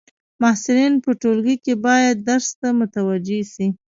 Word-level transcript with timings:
محصلین 0.41 0.93
په 1.03 1.09
ټولګی 1.21 1.55
کي 1.65 1.73
باید 1.85 2.15
درس 2.27 2.47
ته 2.59 2.67
متوجي 2.79 3.41
سي. 3.53 3.67